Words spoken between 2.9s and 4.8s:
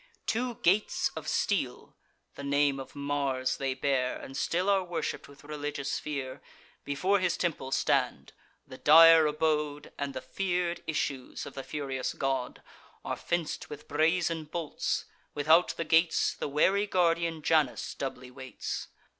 Mars they bear, And still